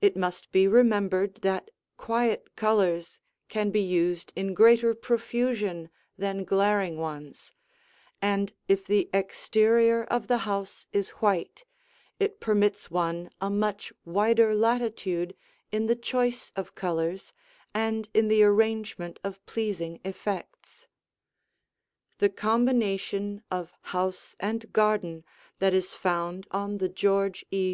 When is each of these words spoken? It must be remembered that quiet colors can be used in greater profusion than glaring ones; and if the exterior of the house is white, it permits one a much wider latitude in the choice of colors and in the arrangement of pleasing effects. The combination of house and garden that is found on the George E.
It 0.00 0.16
must 0.16 0.52
be 0.52 0.68
remembered 0.68 1.40
that 1.42 1.72
quiet 1.96 2.54
colors 2.54 3.18
can 3.48 3.72
be 3.72 3.80
used 3.80 4.32
in 4.36 4.54
greater 4.54 4.94
profusion 4.94 5.90
than 6.16 6.44
glaring 6.44 6.96
ones; 6.98 7.50
and 8.22 8.52
if 8.68 8.84
the 8.84 9.10
exterior 9.12 10.04
of 10.04 10.28
the 10.28 10.38
house 10.46 10.86
is 10.92 11.08
white, 11.18 11.64
it 12.20 12.38
permits 12.38 12.88
one 12.88 13.30
a 13.40 13.50
much 13.50 13.92
wider 14.04 14.54
latitude 14.54 15.34
in 15.72 15.86
the 15.86 15.96
choice 15.96 16.52
of 16.54 16.76
colors 16.76 17.32
and 17.74 18.08
in 18.14 18.28
the 18.28 18.44
arrangement 18.44 19.18
of 19.24 19.44
pleasing 19.44 19.98
effects. 20.04 20.86
The 22.18 22.30
combination 22.30 23.42
of 23.50 23.72
house 23.90 24.36
and 24.38 24.72
garden 24.72 25.24
that 25.58 25.74
is 25.74 25.94
found 25.94 26.46
on 26.52 26.78
the 26.78 26.88
George 26.88 27.44
E. 27.50 27.66